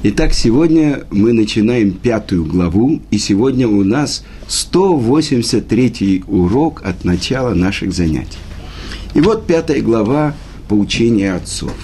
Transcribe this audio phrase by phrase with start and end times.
[0.00, 7.92] Итак, сегодня мы начинаем пятую главу, и сегодня у нас 183 урок от начала наших
[7.92, 8.38] занятий.
[9.14, 10.36] И вот пятая глава
[10.68, 11.74] поучения отцов.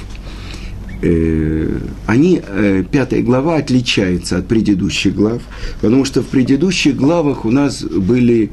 [1.03, 5.43] Э, они, э, пятая глава отличается от предыдущих глав,
[5.81, 8.53] потому что в предыдущих главах у нас были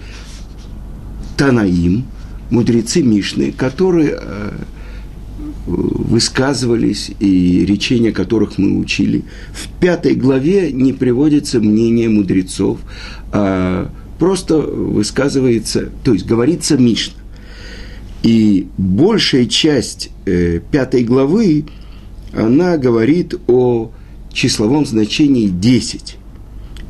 [1.38, 2.06] Танаим,
[2.50, 4.52] мудрецы Мишны, которые э,
[5.66, 9.24] высказывались и речения которых мы учили.
[9.54, 12.80] В пятой главе не приводится мнение мудрецов,
[13.32, 17.16] а просто высказывается, то есть говорится Мишна.
[18.24, 21.66] И большая часть э, пятой главы,
[22.34, 23.92] она говорит о
[24.32, 26.18] числовом значении 10.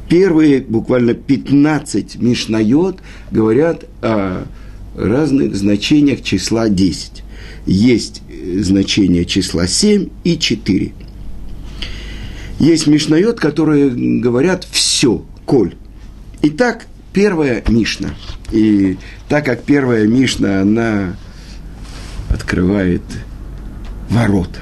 [0.10, 3.00] Первые буквально 15 мишнайот
[3.32, 4.46] говорят о
[4.96, 7.24] разных значениях числа 10.
[7.66, 8.22] Есть
[8.62, 10.94] значение числа 7 и 4.
[12.60, 15.76] Есть мишнает, которые говорят все, коль.
[16.44, 18.10] Итак, первая мишна.
[18.52, 18.98] И
[19.30, 21.16] так как первая мишна, она
[22.30, 23.02] открывает
[24.10, 24.60] ворота.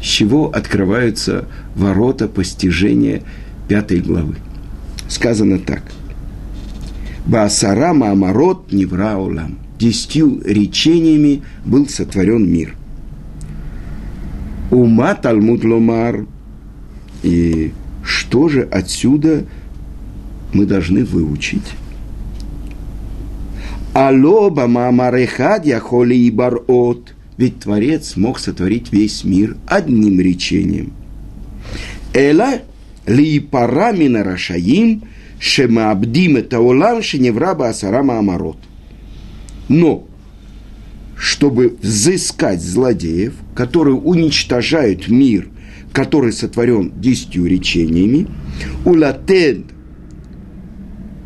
[0.00, 3.22] С чего открываются ворота постижения
[3.68, 4.36] пятой главы?
[5.08, 5.82] Сказано так.
[7.26, 9.58] Баасара Маамарот Невраулам.
[9.78, 12.76] Десятью речениями был сотворен мир.
[14.70, 16.26] Ума Талмуд Ломар.
[17.22, 17.72] И
[18.04, 19.44] что же отсюда
[20.52, 21.74] мы должны выучить?
[23.92, 27.14] Алоба Мамарехад Яхоли и Барот.
[27.36, 30.92] Ведь Творец мог сотворить весь мир одним речением.
[32.12, 32.60] Эла
[33.06, 35.04] ли парамина рашаим
[35.38, 38.58] шемаабдим это олам шеневраба асарама амарот.
[39.68, 40.06] Но
[41.20, 45.50] чтобы взыскать злодеев, которые уничтожают мир,
[45.92, 48.26] который сотворен десятью речениями,
[48.86, 49.66] улатен,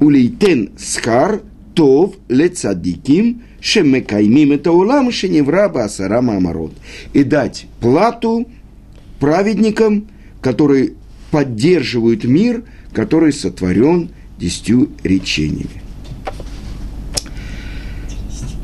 [0.01, 1.43] улейтен скар,
[1.75, 6.73] тов лецадиким, шемекаймим это улам, шеневраба асарама амарот.
[7.13, 8.49] И дать плату
[9.21, 10.09] праведникам,
[10.41, 10.95] которые
[11.31, 15.84] поддерживают мир, который сотворен десятью речениями.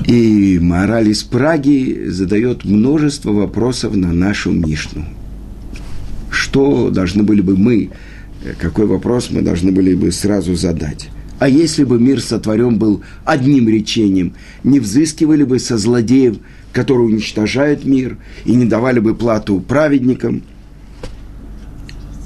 [0.07, 5.05] И мораль из Праги задает множество вопросов на нашу Мишну.
[6.31, 7.91] Что должны были бы мы,
[8.59, 11.11] какой вопрос мы должны были бы сразу задать?
[11.39, 16.39] А если бы мир сотворен был одним речением, не взыскивали бы со злодеев,
[16.73, 20.43] которые уничтожают мир, и не давали бы плату праведникам?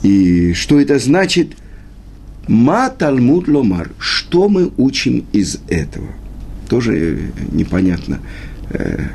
[0.03, 1.53] И что это значит?
[2.47, 3.91] Ма Талмуд Ломар.
[3.99, 6.09] Что мы учим из этого?–
[6.69, 8.21] тоже непонятно.
[8.71, 9.07] Э,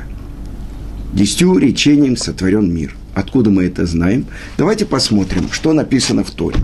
[1.12, 2.96] десятью речением сотворен мир.
[3.14, 4.26] Откуда мы это знаем?
[4.56, 6.58] Давайте посмотрим, что написано в Торе.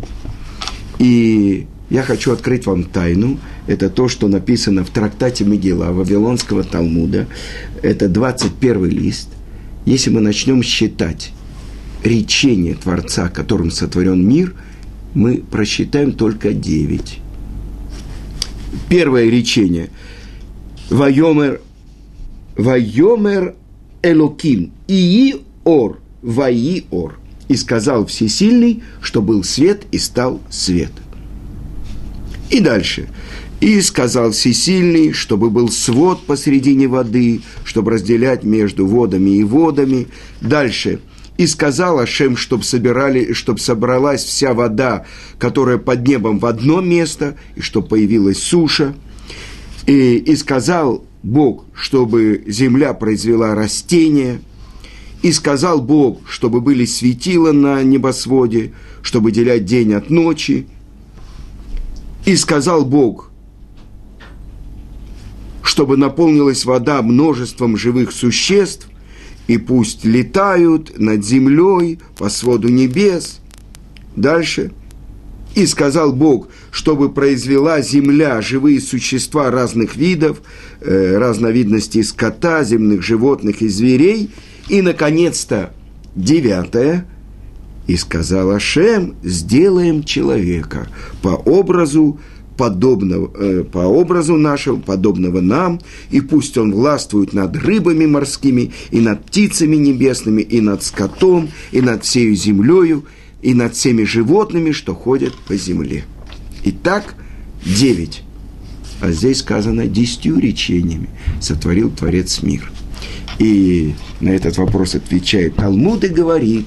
[0.98, 3.38] И я хочу открыть вам тайну.
[3.66, 7.26] Это то, что написано в трактате Мегила Вавилонского Талмуда.
[7.82, 9.28] Это 21 лист.
[9.84, 11.32] Если мы начнем считать
[12.02, 14.54] речение Творца, которым сотворен мир,
[15.14, 17.20] мы просчитаем только 9.
[18.88, 19.90] Первое речение–
[20.90, 21.60] Вайомер,
[22.56, 23.54] Вайомер
[24.02, 25.98] Элоким, Ии Ор.
[27.48, 30.92] И сказал Всесильный, что был свет, и стал свет.
[32.50, 33.08] И дальше.
[33.60, 40.08] И сказал Всесильный, чтобы был свод посредине воды, чтобы разделять между водами и водами.
[40.40, 41.00] Дальше.
[41.36, 45.04] И сказал Ашем, чтобы, собирали, чтобы собралась вся вода,
[45.38, 48.94] которая под небом в одно место, и чтобы появилась суша–
[49.86, 54.40] и, и сказал Бог, чтобы земля произвела растения,
[55.22, 60.66] и сказал Бог, чтобы были светила на небосводе, чтобы делять день от ночи.
[62.24, 63.30] И сказал Бог,
[65.62, 68.88] чтобы наполнилась вода множеством живых существ,
[69.46, 73.40] и пусть летают над землей по своду небес.
[74.16, 74.72] Дальше–
[75.56, 80.42] и сказал Бог, чтобы произвела земля живые существа разных видов,
[80.82, 84.28] э, разновидностей скота, земных животных и зверей.
[84.68, 85.72] И, наконец-то,
[86.14, 87.06] девятое.
[87.86, 90.86] И сказал Ашем, сделаем человека
[91.22, 92.20] по образу
[92.58, 95.80] подобного, э, по образу нашего, подобного нам,
[96.10, 101.80] и пусть он властвует над рыбами морскими, и над птицами небесными, и над скотом, и
[101.80, 103.04] над всею землею,
[103.40, 106.04] и над всеми животными, что ходят по земле.
[106.68, 107.14] Итак,
[107.64, 108.24] девять.
[109.00, 111.08] А здесь сказано десятью речениями
[111.40, 112.72] сотворил Творец мир.
[113.38, 116.66] И на этот вопрос отвечает Талмуд и говорит,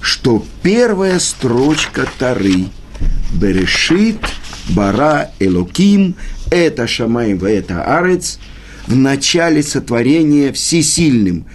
[0.00, 2.66] что первая строчка Тары
[3.40, 4.18] Берешит,
[4.70, 6.16] Бара, Элоким,
[6.50, 8.40] это Шамай, это Арец,
[8.88, 11.46] в начале сотворения всесильным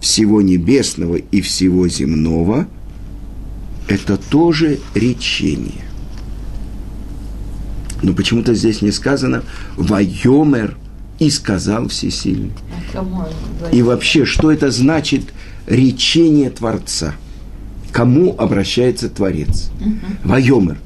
[0.00, 2.66] всего небесного и всего земного,
[3.86, 5.87] это тоже речение.
[8.02, 9.42] Но почему-то здесь не сказано
[9.76, 10.76] «Вайомер»
[11.18, 12.52] и сказал всесильный.
[13.72, 15.22] И вообще, что это значит
[15.66, 17.14] речение Творца?
[17.92, 19.70] Кому обращается Творец?
[20.22, 20.78] Вайомер.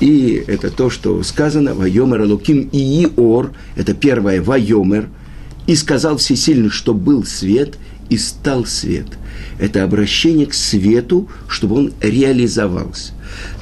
[0.00, 5.08] И это то, что сказано, Вайомер Луким и Иор, это первое Вайомер,
[5.66, 7.78] и сказал всесильный, что был свет,
[8.08, 9.06] и стал свет.
[9.58, 13.12] Это обращение к свету, чтобы он реализовался.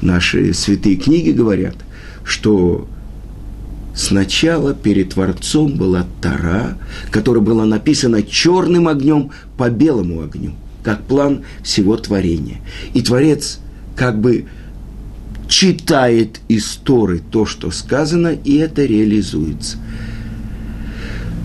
[0.01, 1.75] Наши святые книги говорят,
[2.23, 2.87] что
[3.95, 6.77] Сначала перед Творцом была Тара,
[7.11, 10.51] которая была написана черным огнем по белому огню,
[10.83, 12.57] как план всего творения.
[12.93, 13.59] И Творец
[13.95, 14.47] как бы
[15.47, 19.77] читает из Торы то, что сказано, и это реализуется.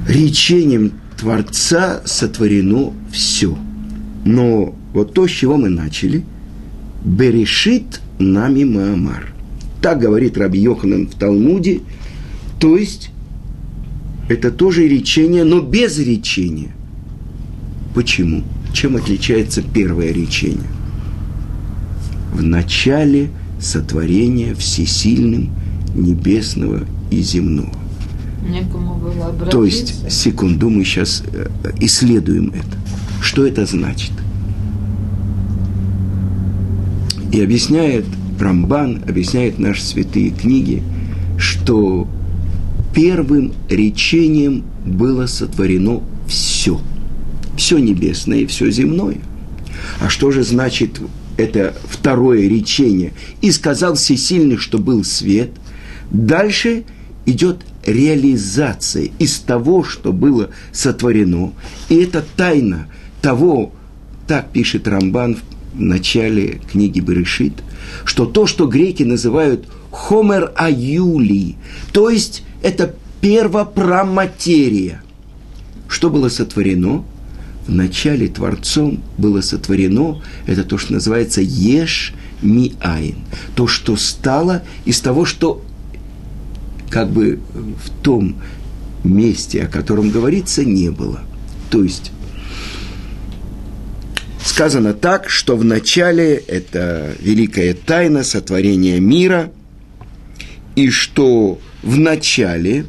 [0.08, 3.56] Речением Творца сотворено все.
[4.24, 6.24] Но вот то, с чего мы начали,
[7.04, 9.32] «Берешит нами Маамар».
[9.80, 11.82] Так говорит Раби Йоханан в Талмуде–
[12.60, 13.10] то есть,
[14.28, 16.72] это тоже речение, но без речения.
[17.94, 18.44] Почему?
[18.72, 20.68] Чем отличается первое речение?
[22.34, 25.50] В начале сотворения всесильным
[25.94, 27.72] небесного и земного.
[28.48, 29.50] Некому было обратиться.
[29.50, 31.48] То есть, секунду, мы сейчас э,
[31.80, 32.76] исследуем это.
[33.22, 34.12] Что это значит?
[37.32, 38.04] И объясняет
[38.38, 40.82] Рамбан, объясняет наши святые книги,
[41.38, 42.08] что
[42.94, 46.80] первым речением было сотворено все.
[47.56, 49.18] Все небесное и все земное.
[50.00, 51.00] А что же значит
[51.36, 53.12] это второе речение?
[53.40, 55.50] «И сказал всесильный, что был свет».
[56.10, 56.84] Дальше
[57.24, 61.52] идет реализация из того, что было сотворено.
[61.88, 62.88] И это тайна
[63.22, 63.72] того,
[64.26, 67.54] так пишет Рамбан в начале книги Берешит,
[68.04, 71.56] что то, что греки называют хомер аюли,
[71.92, 75.02] то есть это первопраматерия.
[75.88, 77.04] Что было сотворено?
[77.66, 83.16] В начале Творцом было сотворено, это то, что называется еш ми айн.
[83.54, 85.62] То, что стало из того, что
[86.88, 88.36] как бы в том
[89.04, 91.20] месте, о котором говорится, не было.
[91.70, 92.12] То есть
[94.44, 99.52] сказано так, что в начале это великая тайна сотворения мира,
[100.76, 102.86] и что в начале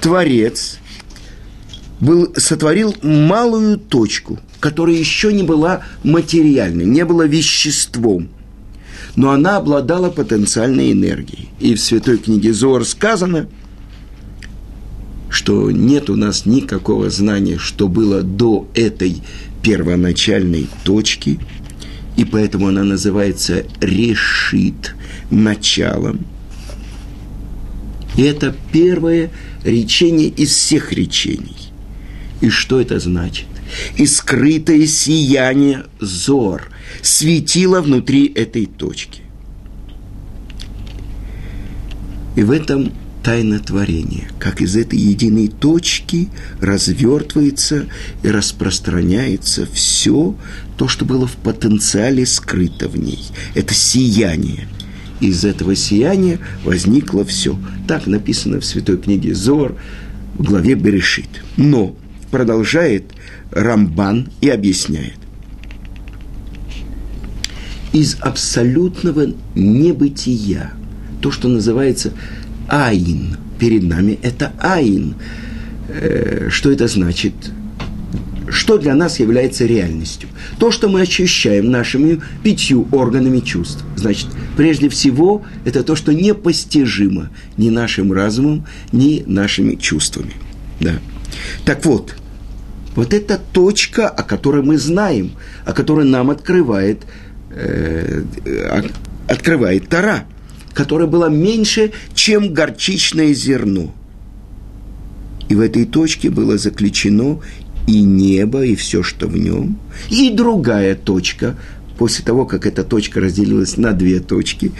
[0.00, 0.78] Творец
[2.00, 8.28] был, сотворил малую точку, которая еще не была материальной, не была веществом,
[9.16, 11.48] но она обладала потенциальной энергией.
[11.58, 13.48] И в Святой книге Зор сказано,
[15.30, 19.22] что нет у нас никакого знания, что было до этой
[19.62, 21.40] первоначальной точки,
[22.16, 24.94] и поэтому она называется решит
[25.30, 26.26] началом–
[28.16, 29.30] и это первое
[29.64, 31.56] речение из всех речений.
[32.40, 33.46] И что это значит?
[33.96, 36.70] И скрытое сияние зор
[37.02, 39.22] светило внутри этой точки.
[42.36, 46.28] И в этом тайна творения, как из этой единой точки
[46.60, 47.86] развертывается
[48.22, 50.36] и распространяется все
[50.76, 53.24] то, что было в потенциале скрыто в ней.
[53.54, 54.68] Это сияние–
[55.20, 57.58] из этого сияния возникло все.
[57.88, 59.76] Так написано в святой книге Зор
[60.34, 61.28] в главе Берешит.
[61.56, 61.96] Но
[62.30, 63.04] продолжает
[63.50, 65.16] Рамбан и объясняет.
[67.92, 70.72] Из абсолютного небытия,
[71.22, 72.12] то, что называется
[72.68, 75.14] Аин, перед нами это Аин.
[75.88, 77.34] Э, что это значит?
[78.48, 80.28] Что для нас является реальностью.
[80.58, 83.84] То, что мы ощущаем нашими пятью органами чувств.
[83.96, 90.34] Значит, прежде всего, это то, что непостижимо ни нашим разумом, ни нашими чувствами.
[90.80, 90.94] Да.
[91.64, 92.14] Так вот,
[92.94, 95.32] вот эта точка, о которой мы знаем,
[95.64, 97.02] о которой нам открывает,
[97.50, 98.22] э,
[99.28, 100.24] открывает Тара,
[100.72, 103.94] которая была меньше, чем горчичное зерно.
[105.48, 107.40] И в этой точке было заключено
[107.86, 109.78] и небо, и все, что в нем,
[110.10, 111.56] и другая точка,
[111.98, 114.72] после того, как эта точка разделилась на две точки,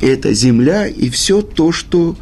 [0.00, 2.16] это земля и все то, что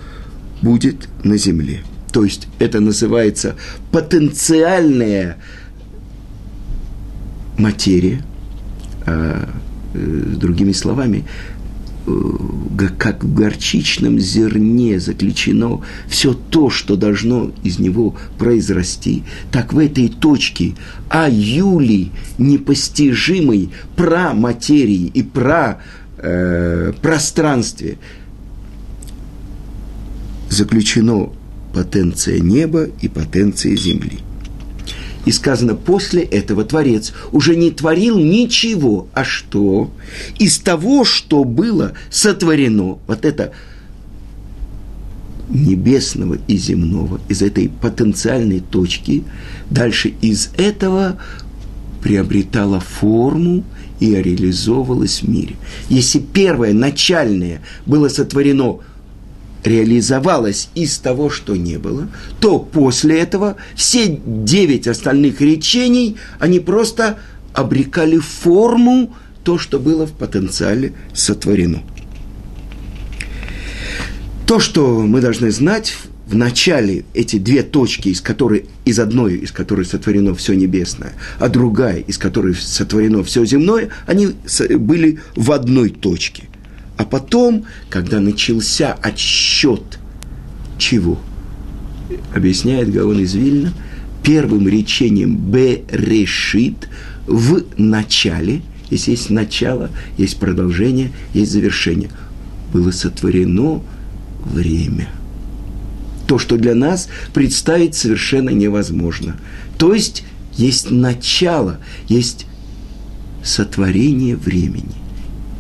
[0.63, 1.83] будет на земле.
[2.13, 3.57] То есть это называется
[3.93, 5.37] потенциальная
[7.59, 8.23] материя,
[9.05, 9.49] а
[9.95, 11.56] другими словами, э,
[12.99, 20.09] как в горчичном зерне заключено все то, что должно из него произрасти, так в этой
[20.09, 20.75] точке
[21.09, 25.81] о Юли непостижимой про материи и про
[26.19, 27.99] э, пространстве
[30.49, 31.31] заключено
[31.75, 34.21] потенция неба и потенция земли.
[35.27, 39.91] И сказано, после этого Творец уже не творил ничего, а что?
[40.39, 43.53] Из того, что было сотворено, вот это
[45.51, 49.25] небесного и земного, из этой потенциальной точки,
[49.69, 51.19] дальше из этого
[52.03, 53.65] приобретала форму
[53.99, 55.57] и реализовывалась в мире.
[55.89, 58.79] Если первое, начальное, было сотворено–
[59.67, 62.09] реализовалось из того, что не было,
[62.41, 67.19] то после этого все девять остальных речений, они просто
[67.53, 71.83] обрекали форму то, что было в потенциале сотворено.
[74.47, 75.97] То, что мы должны знать,
[76.27, 81.49] в начале эти две точки, из которой, из одной, из которой сотворено все небесное, а
[81.49, 84.31] другая, из которой сотворено все земное, они
[84.71, 86.45] были в одной точке–
[86.97, 89.99] а потом, когда начался отсчет
[90.79, 91.19] чего?
[92.35, 93.73] Объясняет Гаон из Вильна,
[94.23, 96.89] первым речением «берешит»
[97.27, 102.11] в начале, если есть начало, есть продолжение, есть завершение,
[102.73, 103.83] было сотворено
[104.45, 105.09] время.
[106.27, 109.37] То, что для нас представить совершенно невозможно.
[109.79, 110.25] То есть
[110.57, 112.47] есть начало, есть
[113.45, 114.96] сотворение времени.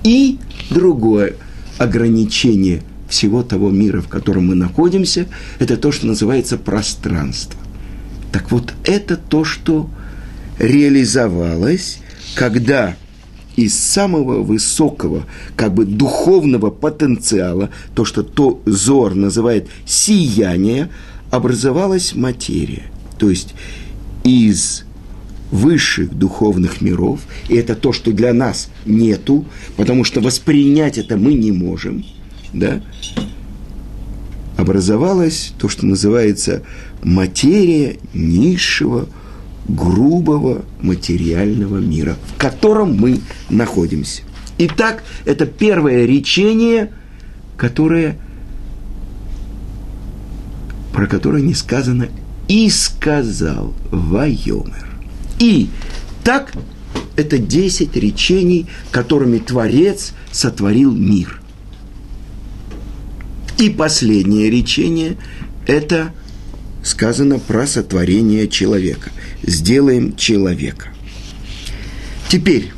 [0.06, 0.38] И
[0.70, 1.34] другое
[1.78, 5.26] ограничение всего того мира, в котором мы находимся,
[5.58, 7.58] это то, что называется пространство.
[8.30, 9.90] Так вот, это то, что
[10.60, 11.98] реализовалось,
[12.36, 12.94] когда
[13.56, 20.88] из самого высокого, как бы духовного потенциала, то, что то Зор называет сияние,
[21.32, 22.84] образовалась материя.
[23.18, 23.54] То есть
[24.22, 24.85] из
[25.50, 29.44] высших духовных миров, и это то, что для нас нету,
[29.76, 32.04] потому что воспринять это мы не можем,
[32.52, 32.82] да,
[34.56, 36.62] образовалась то, что называется
[37.02, 39.08] материя низшего,
[39.68, 44.22] грубого материального мира, в котором мы находимся.
[44.58, 46.92] Итак, это первое речение,
[47.56, 48.16] которое,
[50.92, 52.08] про которое не сказано
[52.48, 54.95] «и сказал Вайомер».
[55.38, 55.68] И
[56.24, 56.52] так
[57.16, 61.40] это 10 речений, которыми Творец сотворил мир.
[63.58, 65.16] И последнее речение–
[65.66, 66.12] это
[66.82, 69.10] сказано про сотворение человека.
[69.42, 70.88] Сделаем человека.
[72.28, 72.72] Теперь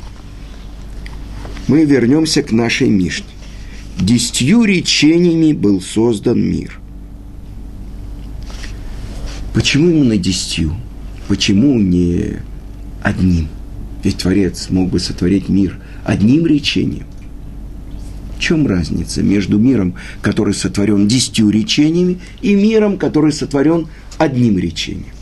[1.67, 3.25] мы вернемся к нашей Мишне.
[3.99, 6.79] Десятью речениями был создан мир.
[9.53, 10.75] Почему именно десятью?
[11.27, 12.39] Почему не
[13.09, 13.47] одним.
[14.03, 17.05] Ведь Творец мог бы сотворить мир одним речением.
[18.37, 23.87] В чем разница между миром, который сотворен десятью речениями, и миром, который сотворен
[24.17, 25.13] одним речением?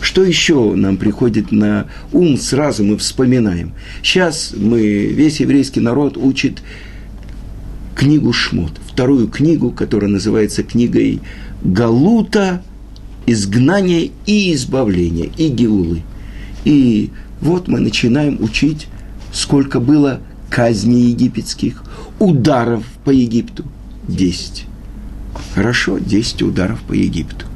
[0.00, 3.72] Что еще нам приходит на ум, сразу мы вспоминаем.
[4.02, 6.62] Сейчас мы, весь еврейский народ учит
[7.94, 11.20] книгу Шмот, вторую книгу, которая называется книгой
[11.62, 12.62] Галута
[13.30, 16.02] изгнания и избавления, и геулы.
[16.64, 18.88] И вот мы начинаем учить,
[19.32, 20.20] сколько было
[20.50, 21.84] казней египетских,
[22.18, 23.64] ударов по Египту.
[24.06, 24.64] Десять.
[25.54, 27.46] Хорошо, десять ударов по Египту.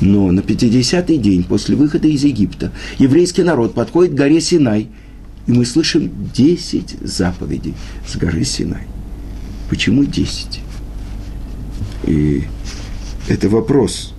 [0.00, 4.88] Но на 50-й день после выхода из Египта еврейский народ подходит к горе Синай,
[5.46, 7.74] и мы слышим 10 заповедей
[8.06, 8.82] с горы Синай.
[9.70, 10.60] Почему 10?
[12.08, 12.42] И
[13.28, 14.12] это вопрос,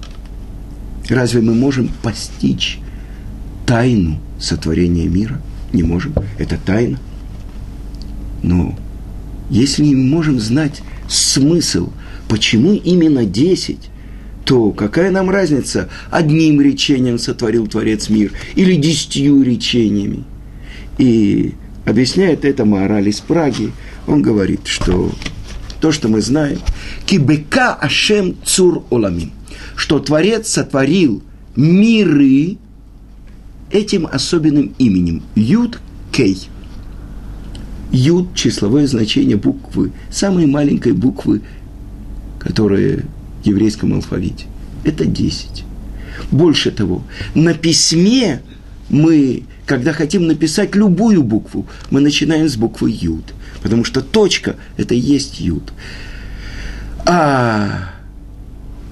[1.14, 2.80] Разве мы можем постичь
[3.68, 5.40] тайну сотворения мира?
[5.72, 6.16] Не можем.
[6.40, 7.00] Это тайна.
[8.42, 8.76] Но
[9.52, 11.92] если не можем знать смысл,
[12.28, 13.92] почему именно десять,
[14.44, 20.24] то какая нам разница, одним речением сотворил Творец мир или десятью речениями?
[20.98, 21.54] И
[21.86, 23.72] объясняет это мораль из Праги,
[24.08, 25.12] он говорит, что
[25.80, 26.58] то, что мы знаем,
[27.06, 29.30] кибека ашем цур оламин–
[29.76, 31.24] что Творец сотворил
[31.56, 32.58] миры
[33.72, 35.80] этим особенным именем Юд
[36.12, 36.38] Кей.
[37.92, 41.42] Юд– числовое значение буквы, самой маленькой буквы,
[42.40, 43.04] которая
[43.44, 44.46] в еврейском алфавите.
[44.84, 45.64] Это 10.
[46.32, 47.04] Больше того,
[47.36, 48.42] на письме
[48.90, 54.96] мы, когда хотим написать любую букву, мы начинаем с буквы Юд, потому что точка– это
[54.96, 55.72] и есть Юд.
[57.06, 57.93] А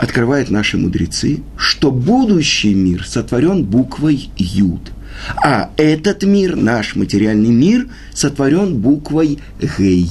[0.01, 4.91] открывают наши мудрецы, что будущий мир сотворен буквой Юд.
[5.35, 9.37] А этот мир, наш материальный мир, сотворен буквой
[9.77, 10.09] Гей.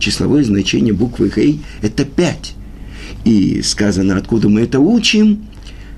[0.00, 2.54] Числовое значение буквы Гей– это пять.
[3.24, 5.46] И сказано, откуда мы это учим,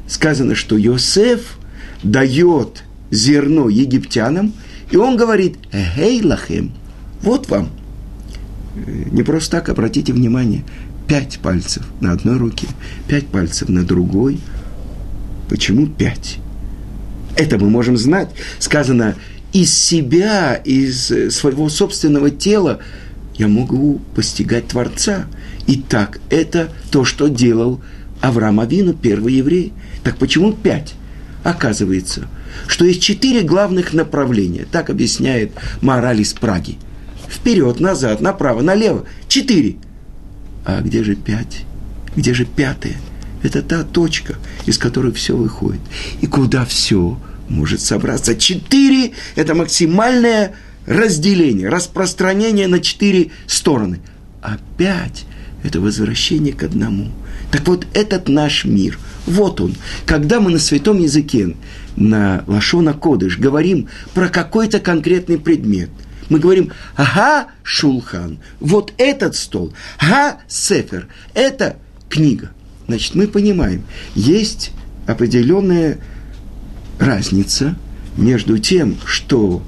[0.06, 1.58] сказано, что Йосеф
[2.02, 4.52] дает зерно египтянам,
[4.90, 5.56] и он говорит,
[5.96, 6.72] «Гей лахем,
[7.22, 7.70] вот вам».
[8.76, 10.64] Не просто так, обратите внимание,
[11.12, 12.66] пять пальцев на одной руке,
[13.06, 14.40] пять пальцев на другой.
[15.50, 16.38] Почему пять?
[17.36, 18.30] Это мы можем знать.
[18.58, 19.16] Сказано,
[19.52, 22.78] из себя, из своего собственного тела
[23.34, 25.26] я могу постигать Творца.
[25.66, 27.82] Итак, это то, что делал
[28.22, 29.74] Авраам Авину, первый еврей.
[30.02, 30.94] Так почему пять?
[31.44, 32.26] Оказывается,
[32.66, 34.64] что есть четыре главных направления.
[34.72, 35.52] Так объясняет
[35.82, 36.78] мораль из Праги.
[37.28, 39.04] Вперед, назад, направо, налево.
[39.28, 39.76] Четыре.
[40.64, 41.64] А где же пять?
[42.16, 42.96] Где же пятое?
[43.42, 45.80] Это та точка, из которой все выходит.
[46.20, 48.36] И куда все может собраться?
[48.36, 50.54] Четыре– это максимальное
[50.86, 54.00] разделение, распространение на четыре стороны.
[54.42, 55.24] А пять–
[55.64, 57.10] это возвращение к одному.
[57.50, 59.74] Так вот, этот наш мир, вот он.
[60.06, 61.56] Когда мы на святом языке,
[61.96, 65.90] на Лашона Кодыш, говорим про какой-то конкретный предмет–
[66.32, 71.76] мы говорим «ага, шулхан», вот этот стол, «ага, сефер», это
[72.08, 72.50] книга.
[72.88, 73.84] Значит, мы понимаем,
[74.14, 74.72] есть
[75.06, 75.98] определенная
[76.98, 77.76] разница
[78.16, 79.62] между тем, что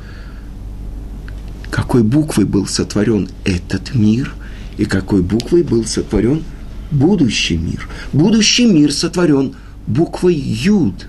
[1.71, 4.35] какой буквой был сотворен этот мир
[4.78, 6.44] и какой буквой был сотворен
[6.90, 7.88] будущий мир.
[8.12, 9.54] Будущий мир сотворен
[9.87, 11.09] буквой Юд.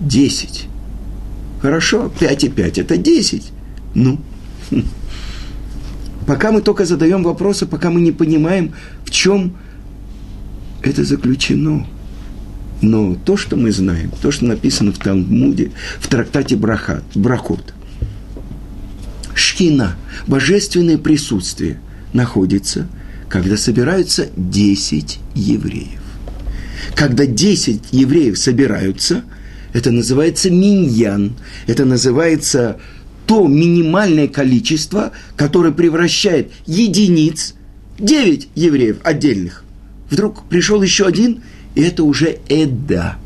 [0.00, 0.66] Десять.
[1.60, 3.52] Хорошо, пять и пять– это десять.
[3.94, 4.20] Ну,
[6.26, 9.56] пока мы только задаем вопросы, пока мы не понимаем, в чем
[10.82, 11.86] это заключено.
[12.82, 17.74] Но то, что мы знаем, то, что написано в Талмуде, в трактате Брахат, Брахот,
[19.34, 21.78] Шкина, божественное присутствие,
[22.12, 22.88] находится,
[23.28, 26.00] когда собираются 10 евреев.
[26.94, 29.24] Когда 10 евреев собираются,
[29.72, 31.34] это называется миньян,
[31.66, 32.78] это называется
[33.30, 37.54] то минимальное количество, которое превращает единиц,
[38.00, 39.62] 9 евреев отдельных.
[40.10, 41.40] Вдруг пришел еще один,
[41.76, 43.18] и это уже Эда,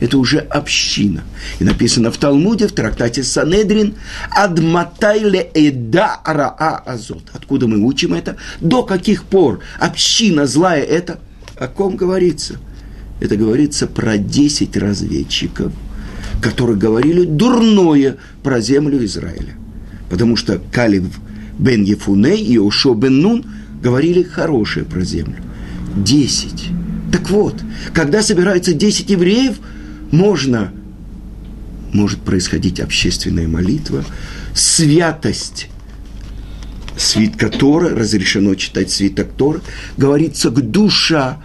[0.00, 1.22] это уже община.
[1.60, 3.94] И написано в Талмуде, в трактате Санедрин,
[4.32, 7.30] «Адматайле Эда Раа Азот».
[7.32, 8.38] Откуда мы учим это?
[8.60, 11.20] До каких пор община злая это?
[11.56, 12.56] О ком говорится?
[13.20, 15.72] Это говорится про 10 разведчиков–
[16.40, 19.54] которые говорили дурное про землю Израиля.
[20.10, 21.04] Потому что Калиб
[21.58, 23.44] бен Ефуне и Ошо бен Нун
[23.82, 25.36] говорили хорошее про землю.
[25.96, 26.68] Десять.
[27.12, 27.56] Так вот,
[27.92, 29.56] когда собираются десять евреев,
[30.10, 30.72] можно,
[31.92, 34.04] может происходить общественная молитва,
[34.54, 35.68] святость
[36.96, 39.60] свитка Тора, разрешено читать свиток Тора,
[39.96, 41.42] говорится к душа.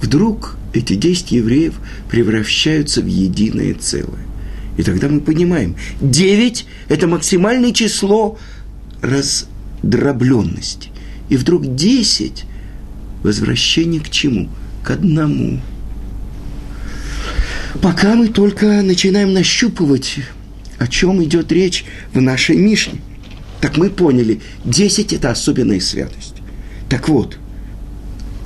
[0.00, 1.74] Вдруг эти 10 евреев
[2.08, 4.26] превращаются в единое целое.
[4.76, 8.38] И тогда мы понимаем, 9– это максимальное число
[9.02, 10.90] раздробленности.
[11.28, 12.44] И вдруг 10–
[13.24, 14.48] возвращение к чему?
[14.84, 15.60] К одному.
[17.82, 20.18] Пока мы только начинаем нащупывать,
[20.78, 21.84] о чем идет речь
[22.14, 23.00] в нашей Мишне.
[23.60, 26.36] Так мы поняли, 10– это особенная святость.
[26.88, 27.36] Так вот,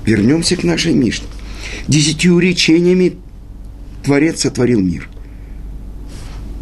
[0.07, 1.27] вернемся к нашей Мишне
[1.89, 3.17] десятью речениями
[4.03, 5.09] Творец сотворил мир.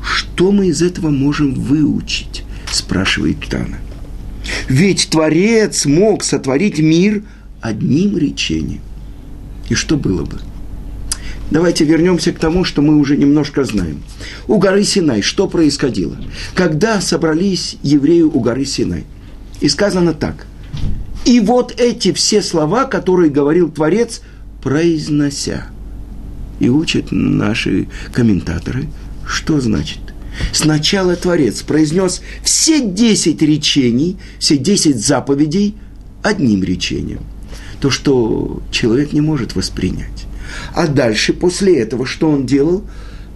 [0.03, 3.79] Что мы из этого можем выучить, спрашивает Тана.
[4.69, 7.23] Ведь Творец мог сотворить мир
[7.61, 8.81] одним речением.
[9.69, 10.41] И что было бы?
[11.51, 14.03] Давайте вернемся к тому, что мы уже немножко знаем.
[14.47, 16.17] У горы Синай что происходило?
[16.55, 19.05] Когда собрались евреи у горы Синай?
[19.61, 20.47] И сказано так.
[21.25, 24.23] И вот эти все слова, которые говорил Творец,
[24.63, 25.67] произнося.
[26.59, 28.89] И учат наши комментаторы,
[29.27, 29.99] что значит.
[30.53, 35.75] Сначала Творец произнес все десять речений, все десять заповедей
[36.23, 37.21] одним речением.
[37.81, 40.27] То, что человек не может воспринять.
[40.75, 42.85] А дальше, после этого, что он делал?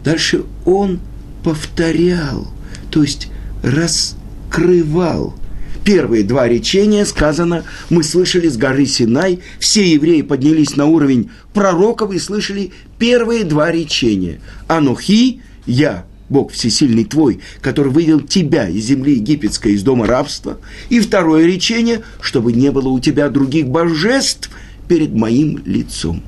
[0.04, 1.00] Дальше он
[1.42, 2.46] повторял,
[2.90, 3.28] то есть
[3.62, 5.34] раскрывал–
[5.84, 12.12] первые два речения сказано, мы слышали с горы Синай, все евреи поднялись на уровень пророков
[12.12, 14.40] и слышали первые два речения.
[14.66, 20.58] Анухи я, Бог всесильный твой, который вывел тебя из земли египетской, из дома рабства.
[20.88, 24.50] И второе речение, чтобы не было у тебя других божеств
[24.88, 26.22] перед моим лицом.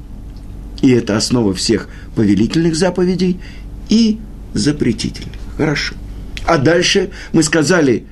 [0.83, 3.41] И это основа всех повелительных заповедей
[3.89, 4.19] и
[4.53, 5.35] запретительных.
[5.57, 5.95] Хорошо.
[6.47, 8.05] А дальше мы сказали,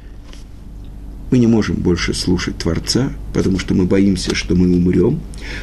[1.34, 5.18] мы не можем больше слушать Творца, потому что мы боимся, что мы умрем,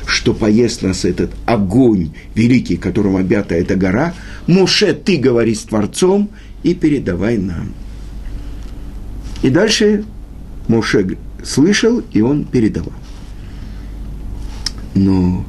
[0.05, 4.13] что поест нас этот огонь великий, которым обята эта гора.
[4.47, 6.29] Моше, ты говори с Творцом
[6.62, 7.71] и передавай нам.
[9.43, 10.03] И дальше
[10.67, 12.91] Моше слышал, и он передавал.
[14.93, 15.45] Но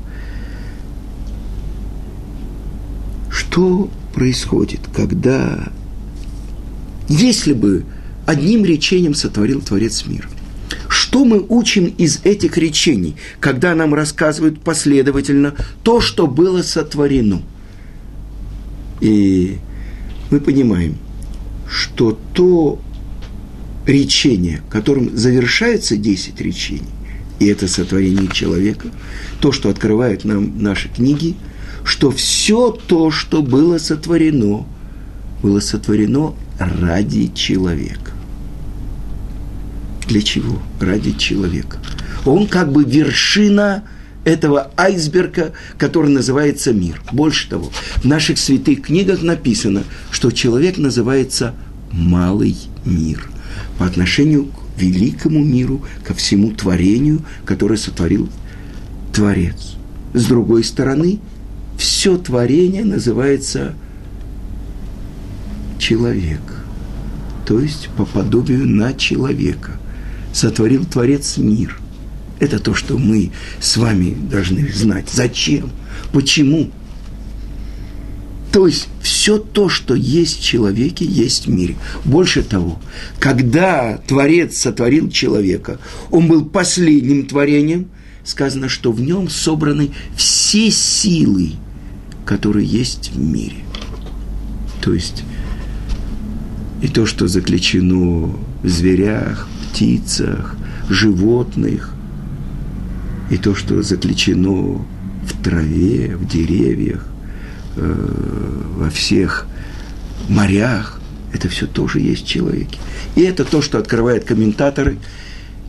[3.28, 5.72] что происходит, когда,
[7.08, 7.84] если бы
[8.32, 10.28] одним речением сотворил Творец мир.
[10.88, 17.42] Что мы учим из этих речений, когда нам рассказывают последовательно то, что было сотворено?
[19.00, 19.58] И
[20.30, 20.96] мы понимаем,
[21.68, 22.80] что то
[23.86, 26.88] речение, которым завершается 10 речений,
[27.38, 28.88] и это сотворение человека,
[29.40, 31.34] то, что открывают нам наши книги,
[31.84, 34.64] что все то, что было сотворено,
[35.42, 38.11] было сотворено ради человека.
[40.12, 40.60] Для чего?
[40.78, 41.78] Ради человека.
[42.26, 43.84] Он как бы вершина
[44.24, 47.00] этого айсберга, который называется мир.
[47.12, 51.54] Больше того, в наших святых книгах написано, что человек называется
[51.92, 53.26] малый мир
[53.78, 58.28] по отношению к великому миру, ко всему творению, которое сотворил
[59.14, 59.76] Творец.
[60.12, 61.20] С другой стороны,
[61.78, 63.74] все творение называется
[65.78, 66.42] человек,
[67.46, 69.78] то есть по подобию на человека.
[70.32, 71.78] Сотворил Творец мир.
[72.40, 75.08] Это то, что мы с вами должны знать.
[75.10, 75.70] Зачем?
[76.12, 76.70] Почему?
[78.52, 81.76] То есть все то, что есть в человеке, есть в мире.
[82.04, 82.78] Больше того,
[83.18, 85.78] когда Творец сотворил человека,
[86.10, 87.88] он был последним творением,
[88.24, 91.52] сказано, что в нем собраны все силы,
[92.26, 93.56] которые есть в мире.
[94.82, 95.24] То есть
[96.82, 100.56] и то, что заключено зверях, птицах,
[100.88, 101.94] животных,
[103.30, 104.84] и то, что заключено
[105.24, 107.06] в траве, в деревьях,
[107.76, 109.46] э, во всех
[110.28, 111.00] морях,
[111.32, 112.78] это все тоже есть в человеке.
[113.14, 114.98] И это то, что открывают комментаторы.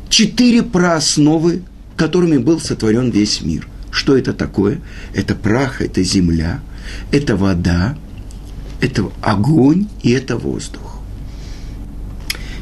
[0.10, 1.64] Четыре проосновы,
[1.96, 3.68] которыми был сотворен весь мир.
[3.92, 4.82] Что это такое?
[5.14, 6.60] Это прах, это земля,
[7.12, 7.96] это вода,
[8.82, 10.93] это огонь и это воздух.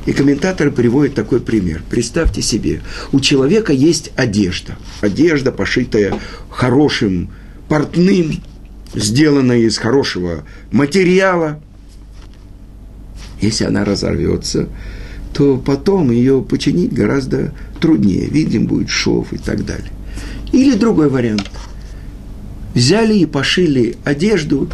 [0.05, 1.83] И комментаторы приводят такой пример.
[1.89, 4.75] Представьте себе, у человека есть одежда.
[5.01, 6.15] Одежда, пошитая
[6.49, 7.29] хорошим
[7.67, 8.41] портным,
[8.95, 11.61] сделанная из хорошего материала.
[13.39, 14.69] Если она разорвется,
[15.33, 18.27] то потом ее починить гораздо труднее.
[18.27, 19.91] Видим будет шов и так далее.
[20.51, 21.49] Или другой вариант.
[22.73, 24.69] Взяли и пошили одежду,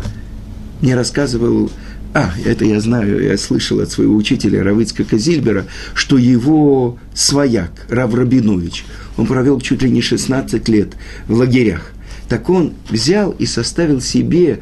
[0.81, 1.71] не рассказывал
[2.17, 8.11] а, это я знаю, я слышал от своего учителя Равицка Казильбера, что его свояк, Рав
[8.11, 8.85] Рабинович,
[9.17, 10.93] он провел чуть ли не 16 лет
[11.27, 11.91] в лагерях.
[12.27, 14.61] Так он взял и составил себе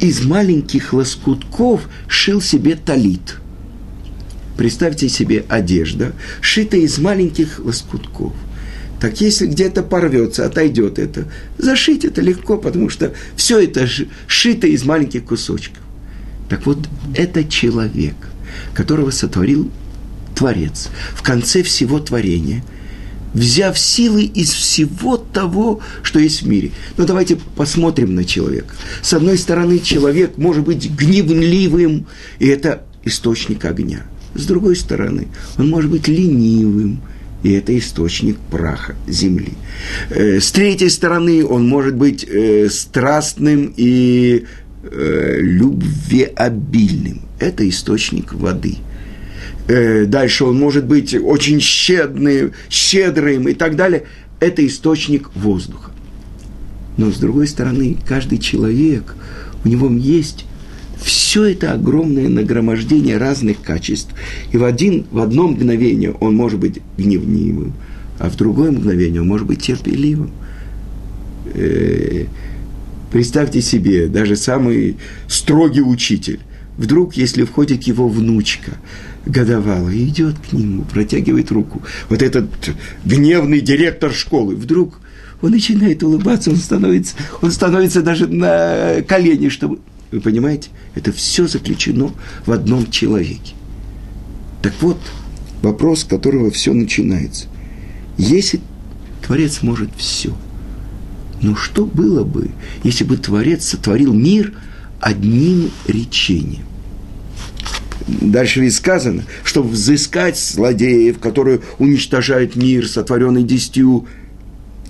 [0.00, 3.36] из маленьких лоскутков, шил себе талит.
[4.56, 8.32] Представьте себе одежда, шитая из маленьких лоскутков.
[9.00, 13.86] Так если где-то порвется, отойдет это, зашить это легко, потому что все это
[14.26, 15.83] шито из маленьких кусочков.
[16.48, 16.78] Так вот,
[17.14, 18.14] это человек,
[18.74, 19.70] которого сотворил
[20.34, 22.64] Творец в конце всего творения,
[23.32, 26.70] взяв силы из всего того, что есть в мире.
[26.96, 28.74] Но давайте посмотрим на человека.
[29.02, 32.06] С одной стороны, человек может быть гневливым,
[32.38, 34.04] и это источник огня.
[34.34, 35.28] С другой стороны,
[35.58, 37.00] он может быть ленивым,
[37.42, 39.52] и это источник праха земли.
[40.10, 44.46] Э, с третьей стороны, он может быть э, страстным и
[44.90, 47.22] э, любвеобильным.
[47.38, 48.76] Это источник воды.
[49.66, 54.04] Э, дальше он может быть очень щедрым, щедрым и так далее.
[54.40, 55.90] Это источник воздуха.
[56.96, 59.14] Но с другой стороны, каждый человек,
[59.64, 60.44] у него есть
[61.02, 64.14] все это огромное нагромождение разных качеств.
[64.52, 67.72] И в, один, в одно мгновение он может быть гневливым,
[68.18, 70.30] а в другое мгновение он может быть терпеливым.
[71.54, 72.26] Э,
[73.14, 74.96] Представьте себе, даже самый
[75.28, 76.40] строгий учитель,
[76.76, 78.72] вдруг, если входит его внучка,
[79.24, 82.48] годовалая, идет к нему, протягивает руку, вот этот
[83.04, 84.98] гневный директор школы, вдруг
[85.42, 89.78] он начинает улыбаться, он становится, он становится даже на колени, чтобы
[90.10, 90.70] Вы понимаете?
[90.96, 92.10] Это все заключено
[92.46, 93.54] в одном человеке.
[94.60, 94.98] Так вот,
[95.62, 97.46] вопрос, с которого все начинается.
[98.18, 98.58] Если
[99.24, 100.34] Творец может все,
[101.44, 102.52] но что было бы,
[102.84, 104.54] если бы Творец сотворил мир
[104.98, 106.64] одним речением?
[108.08, 114.06] Дальше ведь сказано, чтобы взыскать злодеев, которые уничтожают мир, сотворенный десятью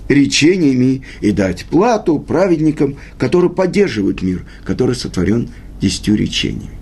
[0.07, 5.49] речениями, и дать плату праведникам, которые поддерживают мир, который сотворен
[5.81, 6.74] десятью речениями.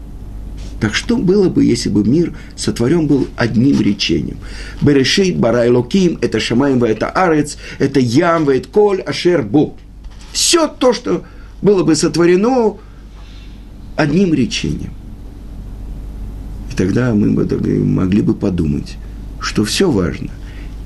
[0.84, 4.36] Так что было бы, если бы мир сотворен был одним речением?
[4.82, 9.78] Берешит, Барай Локим, это Шамаем, это Арец, это Ям, это Коль, Ашер, Бог.
[10.34, 11.24] Все то, что
[11.62, 12.76] было бы сотворено
[13.96, 14.91] одним речением.
[16.69, 17.46] И тогда мы бы
[17.86, 18.98] могли бы подумать,
[19.39, 20.32] что все важно.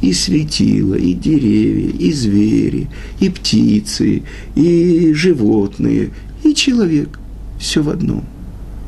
[0.01, 2.88] И светило, и деревья, и звери,
[3.19, 4.21] и птицы,
[4.53, 6.12] и животные,
[6.43, 7.19] и человек.
[7.57, 8.23] Все в одном–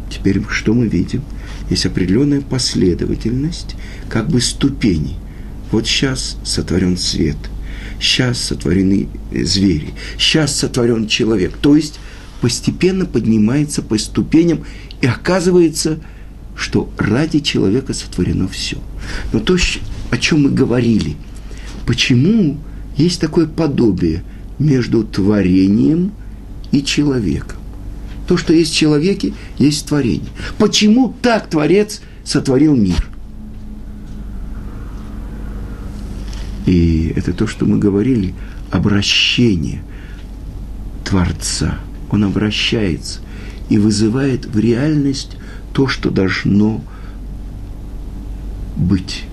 [0.09, 1.21] Теперь что мы видим?
[1.69, 3.75] Есть определенная последовательность,
[4.09, 5.17] как бы ступеней.
[5.71, 7.37] Вот сейчас сотворен свет,
[7.99, 11.57] сейчас сотворены звери, сейчас сотворен человек.
[11.57, 11.99] То есть
[12.41, 14.65] постепенно поднимается по ступеням,
[15.01, 15.99] и оказывается,
[16.55, 18.77] что ради человека сотворено все.
[19.31, 19.57] Но то,
[20.09, 21.15] о чем мы говорили,
[21.85, 22.57] почему
[22.97, 24.23] есть такое подобие
[24.57, 26.11] между творением
[26.71, 27.58] и человеком?
[28.29, 30.29] То, что есть в человеке, есть творение.
[30.59, 33.09] Почему так Творец сотворил мир?
[36.67, 38.35] И это то, что мы говорили,
[38.69, 39.81] обращение
[41.03, 41.79] Творца.
[42.11, 43.21] Он обращается
[43.67, 45.35] и вызывает в реальность
[45.73, 46.83] то, что должно
[48.77, 49.23] быть.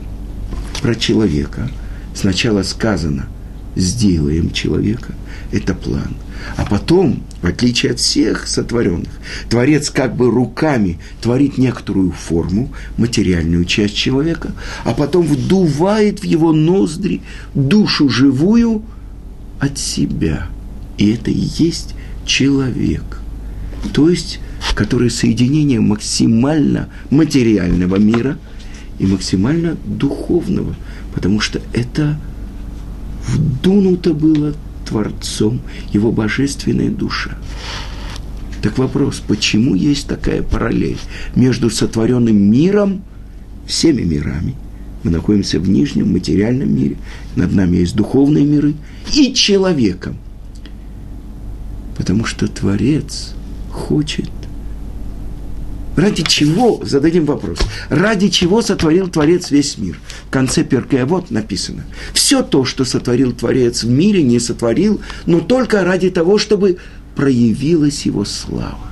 [0.81, 1.71] Про человека
[2.15, 3.27] сначала сказано
[3.75, 5.15] «сделаем человека»,
[5.57, 6.17] это план.
[6.57, 9.11] А потом в отличие от всех сотворенных,
[9.49, 14.53] Творец как бы руками творит некоторую форму, материальную часть человека,
[14.85, 17.23] а потом вдувает в его ноздри
[17.55, 18.83] душу живую
[19.61, 20.49] от себя.
[20.99, 23.21] И это и есть человек.
[23.93, 24.41] То есть,
[24.75, 28.39] который соединение максимально материального мира
[28.99, 30.75] и максимально духовного,
[31.15, 32.19] потому что это
[33.29, 34.55] вдунуто было
[34.87, 35.61] Творцом,
[35.93, 37.37] его божественная душа.
[38.63, 40.99] Так вопрос, почему есть такая параллель
[41.35, 43.03] между сотворенным миром,
[43.67, 44.55] всеми мирами,
[45.03, 46.97] мы находимся в нижнем материальном мире,
[47.37, 48.75] над нами есть духовные миры,
[49.15, 50.17] и человеком.
[51.97, 53.35] Потому что Творец
[53.71, 54.31] хочет
[55.97, 59.99] Ради чего, зададим вопрос, ради чего сотворил Творец весь мир?
[60.27, 61.85] В конце Перкея вот написано.
[62.13, 66.77] Все то, что сотворил Творец в мире, не сотворил, но только ради того, чтобы
[67.15, 68.91] проявилась его слава.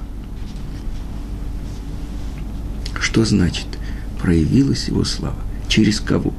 [2.98, 3.66] Что значит
[4.20, 5.38] проявилась его слава?
[5.68, 6.32] Через кого?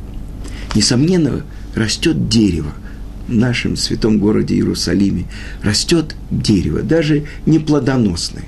[0.74, 1.44] Несомненно,
[1.76, 2.74] растет дерево.
[3.28, 5.26] В нашем святом городе Иерусалиме
[5.62, 8.46] растет дерево, даже не плодоносное.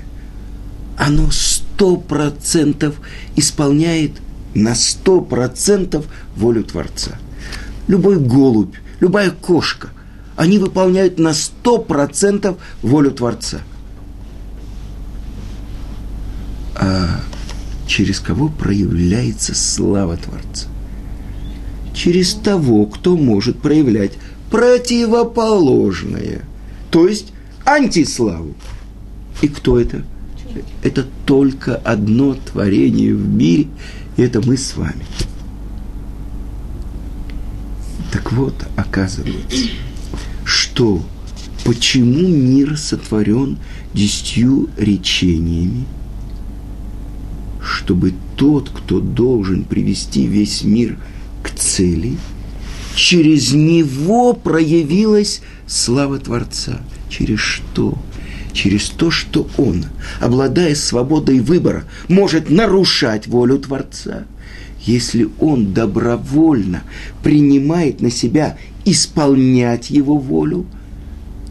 [0.98, 2.96] Оно сто процентов
[3.36, 4.20] исполняет
[4.54, 7.12] на сто процентов волю Творца.
[7.86, 9.90] Любой голубь, любая кошка,
[10.34, 13.60] они выполняют на сто процентов волю Творца.
[16.74, 17.20] А
[17.86, 20.66] через кого проявляется слава Творца?
[21.94, 24.14] Через того, кто может проявлять
[24.50, 26.42] противоположное,
[26.90, 27.32] то есть
[27.64, 28.54] антиславу.
[29.42, 30.02] И кто это?
[30.82, 33.68] Это только одно творение в мире,
[34.16, 35.04] и это мы с вами.
[38.12, 39.68] Так вот, оказывается,
[40.44, 41.02] что
[41.64, 43.58] почему мир сотворен
[43.92, 45.84] десятью речениями,
[47.60, 50.98] чтобы тот, кто должен привести весь мир
[51.42, 52.16] к цели,
[52.94, 56.80] через него проявилась слава Творца.
[57.10, 57.98] Через что?
[58.58, 59.84] Через то, что он,
[60.20, 64.24] обладая свободой выбора, может нарушать волю Творца,
[64.84, 66.82] если он добровольно
[67.22, 70.66] принимает на себя исполнять его волю,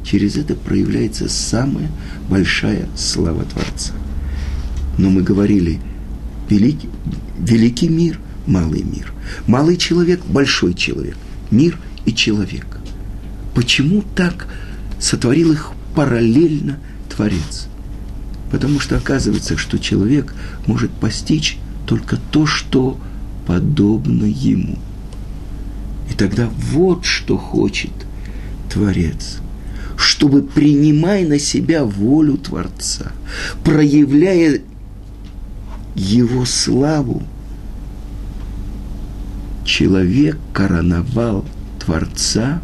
[0.03, 1.89] через это проявляется самая
[2.29, 3.93] большая слава Творца.
[4.97, 5.79] Но мы говорили,
[6.49, 6.89] великий,
[7.39, 9.13] великий мир, малый мир.
[9.47, 11.15] Малый человек, большой человек.
[11.51, 12.65] Мир и человек.
[13.55, 14.49] Почему так
[14.99, 16.79] сотворил их параллельно
[17.17, 17.67] Творец.
[18.51, 20.35] Потому что оказывается, что человек
[20.67, 22.99] может постичь только то, что
[23.47, 24.77] подобно ему.
[26.09, 27.91] И тогда вот что хочет
[28.71, 29.39] Творец.
[29.99, 33.13] чтобы, принимая на себя волю Творца,
[33.63, 34.61] проявляя
[35.95, 37.23] его славу,
[39.65, 41.45] человек короновал
[41.83, 42.61] Творца,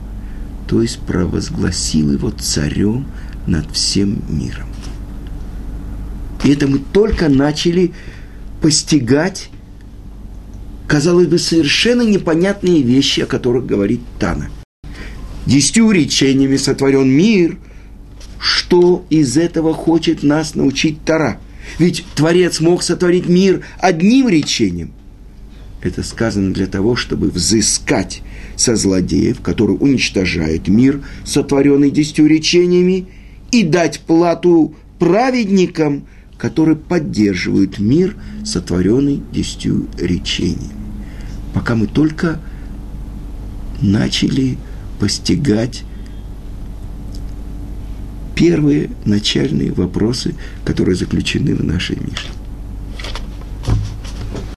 [0.68, 3.08] то есть провозгласил его царем
[3.48, 4.68] над всем миром.
[6.44, 7.94] И это мы только начали
[8.62, 9.50] постигать,
[10.88, 14.50] казалось бы, совершенно непонятные вещи, о которых говорит Тана.
[15.46, 17.58] Десятью речениями сотворен мир.
[18.40, 21.40] Что из этого хочет нас научить Тара?
[21.80, 24.92] Ведь Творец мог сотворить мир одним речением.
[25.82, 28.22] Это сказано для того, чтобы взыскать
[28.56, 33.08] со злодеев, который уничтожает мир, сотворенный десятью речениями,
[33.54, 36.06] и дать плату праведникам,
[36.38, 40.74] которые поддерживают мир, сотворенный десятью речениями.
[41.54, 42.39] Пока мы только
[43.80, 44.58] начали
[45.00, 45.84] постигать
[48.36, 50.34] первые начальные вопросы,
[50.66, 52.32] которые заключены в нашей Мишне.